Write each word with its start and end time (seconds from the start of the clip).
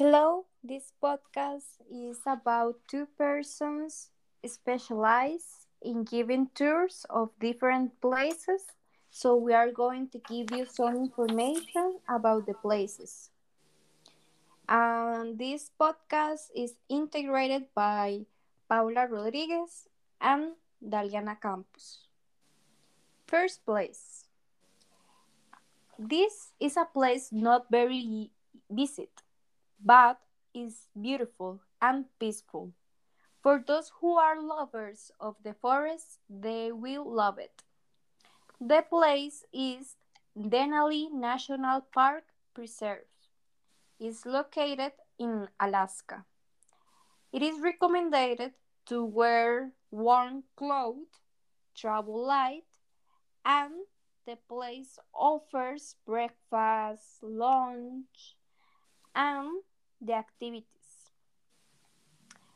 Hello, 0.00 0.46
this 0.64 0.96
podcast 0.96 1.76
is 1.92 2.24
about 2.24 2.80
two 2.88 3.04
persons 3.20 4.08
specialized 4.46 5.68
in 5.82 6.04
giving 6.04 6.48
tours 6.54 7.04
of 7.10 7.28
different 7.38 8.00
places. 8.00 8.64
So, 9.10 9.36
we 9.36 9.52
are 9.52 9.70
going 9.70 10.08
to 10.16 10.18
give 10.24 10.56
you 10.56 10.64
some 10.64 10.96
information 10.96 12.00
about 12.08 12.46
the 12.46 12.54
places. 12.54 13.28
And 14.66 15.36
this 15.36 15.68
podcast 15.78 16.48
is 16.56 16.80
integrated 16.88 17.68
by 17.74 18.24
Paula 18.70 19.04
Rodriguez 19.04 19.84
and 20.18 20.56
Daliana 20.80 21.36
Campos. 21.38 22.08
First 23.26 23.66
place. 23.66 24.24
This 25.98 26.56
is 26.58 26.78
a 26.78 26.88
place 26.88 27.28
not 27.30 27.68
very 27.68 28.30
visit 28.70 29.12
but 29.84 30.20
is 30.54 30.88
beautiful 31.00 31.60
and 31.80 32.04
peaceful. 32.18 32.72
For 33.42 33.62
those 33.66 33.92
who 34.00 34.16
are 34.16 34.40
lovers 34.40 35.10
of 35.18 35.36
the 35.42 35.54
forest, 35.54 36.18
they 36.28 36.72
will 36.72 37.04
love 37.10 37.38
it. 37.38 37.62
The 38.60 38.84
place 38.88 39.44
is 39.52 39.96
Denali 40.36 41.10
National 41.10 41.80
Park 41.80 42.24
Preserve. 42.54 43.08
It's 43.98 44.26
located 44.26 44.92
in 45.18 45.48
Alaska. 45.58 46.24
It 47.32 47.42
is 47.42 47.60
recommended 47.60 48.52
to 48.86 49.04
wear 49.04 49.72
warm 49.90 50.44
clothes, 50.56 51.06
travel 51.74 52.26
light, 52.26 52.64
and 53.44 53.72
the 54.26 54.36
place 54.48 54.98
offers 55.14 55.96
breakfast, 56.04 57.22
lunch, 57.22 58.36
and 59.14 59.62
the 60.00 60.14
activities 60.14 60.66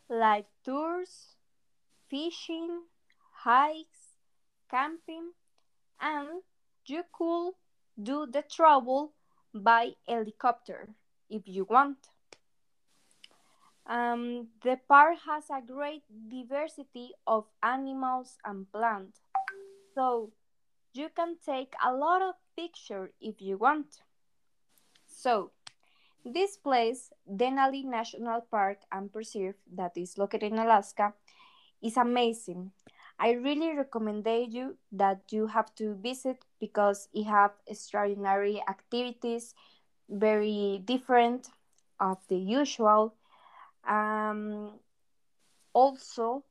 like 0.08 0.46
tours, 0.64 1.36
fishing, 2.08 2.82
hikes, 3.32 4.16
camping, 4.70 5.32
and 6.00 6.42
you 6.86 7.02
could 7.12 7.52
do 8.02 8.26
the 8.26 8.42
travel 8.42 9.12
by 9.52 9.92
helicopter 10.06 10.88
if 11.30 11.42
you 11.46 11.64
want. 11.64 11.98
Um, 13.86 14.48
the 14.62 14.78
park 14.88 15.18
has 15.26 15.44
a 15.50 15.60
great 15.60 16.02
diversity 16.28 17.12
of 17.26 17.44
animals 17.62 18.38
and 18.44 18.70
plants, 18.72 19.20
so 19.94 20.32
you 20.94 21.08
can 21.14 21.36
take 21.44 21.74
a 21.84 21.92
lot 21.92 22.22
of 22.22 22.34
pictures 22.56 23.10
if 23.20 23.42
you 23.42 23.58
want. 23.58 24.00
So, 25.06 25.50
this 26.24 26.56
place, 26.56 27.10
Denali 27.28 27.84
National 27.84 28.40
Park 28.50 28.78
and 28.90 29.12
Preserve, 29.12 29.56
that 29.76 29.92
is 29.96 30.16
located 30.18 30.52
in 30.52 30.58
Alaska, 30.58 31.12
is 31.82 31.96
amazing. 31.96 32.72
I 33.18 33.32
really 33.32 33.76
recommend 33.76 34.26
you 34.52 34.76
that 34.92 35.20
you 35.30 35.46
have 35.46 35.74
to 35.76 35.94
visit 35.94 36.44
because 36.58 37.08
it 37.14 37.24
have 37.24 37.52
extraordinary 37.66 38.62
activities, 38.68 39.54
very 40.08 40.82
different 40.84 41.48
of 42.00 42.18
the 42.28 42.36
usual. 42.36 43.14
Um, 43.86 44.80
also, 45.72 46.44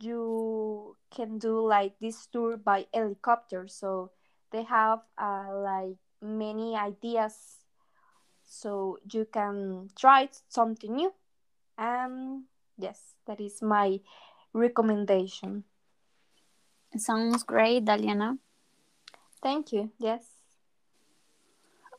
you 0.00 0.96
can 1.10 1.38
do 1.38 1.66
like 1.66 1.98
this 2.00 2.26
tour 2.26 2.56
by 2.56 2.86
helicopter, 2.92 3.68
so 3.68 4.10
they 4.50 4.62
have 4.64 5.00
uh, 5.18 5.54
like 5.54 5.96
many 6.20 6.74
ideas 6.76 7.57
so 8.58 8.98
you 9.10 9.26
can 9.30 9.88
try 9.96 10.28
something 10.48 10.94
new. 10.94 11.12
And 11.78 12.44
yes, 12.76 13.14
that 13.26 13.40
is 13.40 13.62
my 13.62 14.00
recommendation. 14.52 15.64
Sounds 16.96 17.44
great, 17.44 17.84
Daliana. 17.84 18.38
Thank 19.40 19.72
you. 19.72 19.92
Yes. 19.98 20.24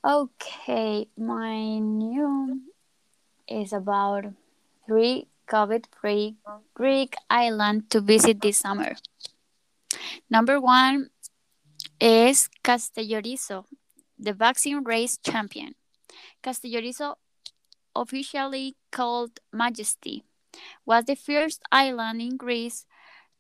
Okay, 0.04 1.08
my 1.18 1.80
new 1.80 2.62
is 3.48 3.74
about 3.74 4.26
three 4.86 5.28
COVID-free 5.48 6.36
Greek 6.74 7.16
island 7.30 7.90
to 7.92 8.02
visit 8.02 8.42
this 8.42 8.58
summer. 8.60 8.96
Number 10.30 10.60
one 10.60 11.10
is 12.00 12.50
Castellorizo, 12.64 13.66
the 14.18 14.34
vaccine 14.34 14.84
race 14.84 15.18
champion. 15.18 15.76
Castellorizo, 16.44 17.16
officially 17.96 18.76
called 18.92 19.40
Megisti, 19.54 20.24
was 20.86 21.06
the 21.06 21.16
first 21.16 21.62
island 21.72 22.22
in 22.22 22.38
Greece 22.38 22.86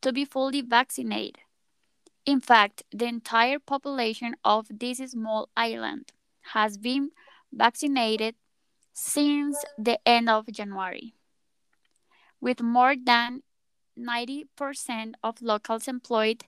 to 0.02 0.12
be 0.14 0.26
fully 0.26 0.62
vaccinated. 0.62 1.38
In 2.26 2.40
fact, 2.40 2.84
the 2.92 3.06
entire 3.06 3.60
population 3.60 4.36
of 4.44 4.68
this 4.70 5.00
small 5.00 5.50
island 5.58 6.12
has 6.54 6.78
been 6.78 7.12
vaccinated 7.52 8.36
since 8.94 9.64
the 9.78 10.00
end 10.06 10.30
of 10.30 10.48
January, 10.48 11.14
with 12.40 12.62
more 12.62 12.96
than 12.96 13.44
90% 13.98 15.14
of 15.24 15.42
locals 15.42 15.88
employed 15.88 16.44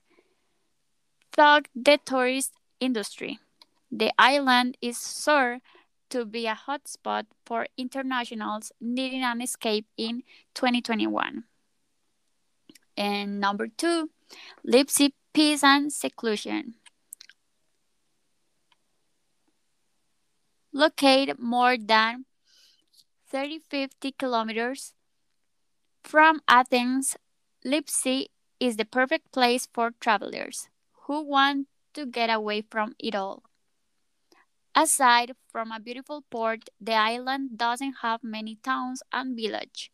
through 1.32 1.62
the 1.74 1.98
tourist 2.04 2.52
industry. 2.80 3.38
The 3.90 4.12
island 4.18 4.76
is 4.80 4.98
served 4.98 5.62
to 6.12 6.26
be 6.26 6.46
a 6.46 6.54
hotspot 6.54 7.24
for 7.46 7.66
internationals 7.78 8.70
needing 8.80 9.22
an 9.22 9.40
escape 9.40 9.86
in 9.96 10.22
2021. 10.54 11.44
And 12.96 13.40
number 13.40 13.68
two, 13.68 14.10
Lipsi 14.66 15.12
Peace 15.32 15.64
and 15.64 15.90
Seclusion. 15.90 16.74
Located 20.70 21.38
more 21.38 21.78
than 21.78 22.26
30 23.30 23.60
50 23.70 24.12
kilometers 24.12 24.92
from 26.04 26.42
Athens, 26.46 27.16
Lipsi 27.64 28.26
is 28.60 28.76
the 28.76 28.84
perfect 28.84 29.32
place 29.32 29.66
for 29.72 29.92
travelers 29.98 30.68
who 31.06 31.22
want 31.22 31.68
to 31.94 32.04
get 32.04 32.28
away 32.28 32.62
from 32.70 32.94
it 32.98 33.14
all. 33.14 33.42
Aside 34.74 35.32
from 35.50 35.70
a 35.70 35.80
beautiful 35.80 36.22
port, 36.30 36.70
the 36.80 36.94
island 36.94 37.58
doesn't 37.58 37.96
have 38.00 38.24
many 38.24 38.56
towns 38.56 39.02
and 39.12 39.36
villages. 39.36 39.90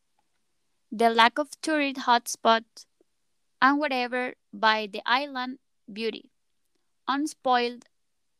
The 0.92 1.10
lack 1.10 1.38
of 1.38 1.60
tourist 1.60 2.00
hotspots 2.06 2.86
and 3.60 3.78
whatever 3.78 4.34
by 4.52 4.88
the 4.90 5.02
island 5.04 5.58
beauty, 5.92 6.30
unspoiled 7.08 7.86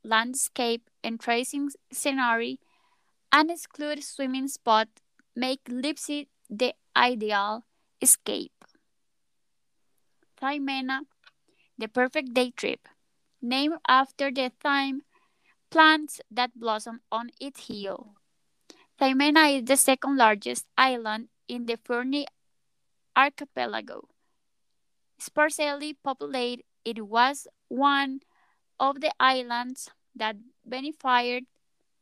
landscape 0.05 0.89
and 1.03 1.19
tracing 1.19 1.71
scenery, 1.93 2.61
and 3.33 3.51
exclude 3.51 4.05
swimming 4.05 4.49
spot 4.49 4.89
make 5.35 5.65
Lipsi 5.65 6.29
the 6.49 6.75
ideal 6.97 7.65
escape. 8.01 8.65
Thymaina, 10.41 11.01
the 11.77 11.89
perfect 11.89 12.33
day 12.33 12.53
trip, 12.53 12.89
named 13.43 13.79
after 13.89 14.31
the 14.31 14.53
thyme 14.61 15.03
plants 15.71 16.21
that 16.31 16.59
blossom 16.59 17.01
on 17.11 17.31
its 17.41 17.69
hill. 17.69 18.15
Thymaina 19.01 19.59
is 19.59 19.65
the 19.65 19.77
second 19.77 20.17
largest 20.17 20.67
island 20.77 21.29
in 21.47 21.67
the 21.67 21.77
Fournoi 21.77 22.25
archipelago. 23.17 24.09
Sparsely 25.19 25.95
populated, 25.95 26.65
it 26.85 27.07
was 27.07 27.47
one 27.69 28.21
of 28.81 29.01
the 29.01 29.13
islands 29.21 29.91
that 30.15 30.37
benefited 30.65 31.45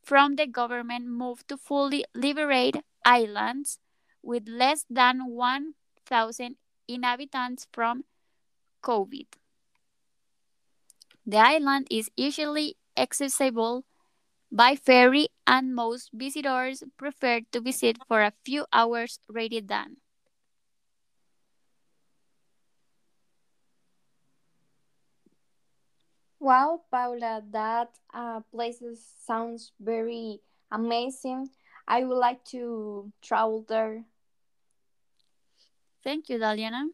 from 0.03 0.37
the 0.37 0.47
government 0.47 1.07
move 1.07 1.47
to 1.49 1.57
fully 1.57 2.05
liberate 2.15 2.77
islands 3.05 3.79
with 4.23 4.49
less 4.49 4.85
than 4.89 5.27
1,000 5.27 6.57
inhabitants 6.89 7.67
from 7.73 8.05
COVID. 8.83 9.27
The 11.27 11.39
island 11.39 11.89
is 11.91 12.11
usually 12.17 12.77
accessible 12.97 13.85
by 14.51 14.77
ferry 14.77 15.29
and 15.47 15.75
most 15.75 16.11
visitors 16.13 16.83
prefer 16.97 17.41
to 17.53 17.61
visit 17.61 17.99
for 18.09 18.23
a 18.23 18.33
few 18.45 18.67
hours 18.73 19.19
rather 19.29 19.61
than. 19.61 19.97
Wow, 26.41 26.83
Paula, 26.91 27.43
that 27.51 27.99
uh, 28.13 28.41
places 28.51 29.05
sounds 29.25 29.73
very 29.81 30.41
amazing. 30.71 31.51
I 31.87 32.05
would 32.05 32.17
like 32.19 32.45
to 32.47 33.13
travel 33.23 33.63
there. 33.69 34.05
Thank 36.03 36.29
you, 36.29 36.39
Daliana. 36.39 36.91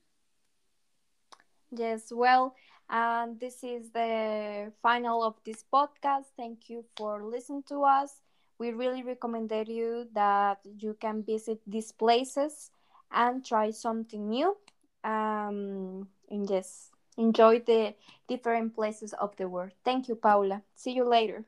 Yes, 1.71 2.13
well, 2.13 2.55
and 2.93 3.41
this 3.41 3.65
is 3.65 3.91
the 3.93 4.73
final 4.83 5.25
of 5.25 5.37
this 5.45 5.65
podcast. 5.73 6.27
Thank 6.37 6.71
you 6.71 6.85
for 6.97 7.25
listening 7.25 7.65
to 7.69 7.85
us. 7.85 8.21
we 8.59 8.71
really 8.71 9.03
recommend 9.03 9.51
you 9.69 10.09
that 10.15 10.61
you 10.79 10.95
can 10.95 11.25
visit 11.25 11.61
these 11.67 11.93
places 11.93 12.71
and 13.11 13.45
try 13.45 13.71
something 13.71 14.29
new. 14.29 14.57
Um, 15.05 16.09
and 16.31 16.49
yes, 16.51 16.91
enjoy 17.19 17.61
the 17.61 17.95
different 18.29 18.75
places 18.77 19.15
of 19.15 19.37
the 19.37 19.49
world. 19.49 19.73
Thank 19.85 20.09
you, 20.09 20.17
Paula. 20.17 20.63
See 20.77 20.93
you 20.93 21.05
later. 21.05 21.45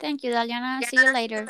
Thank 0.00 0.24
you, 0.24 0.32
Daliana. 0.32 0.82
See 0.84 1.02
you 1.02 1.12
later. 1.12 1.48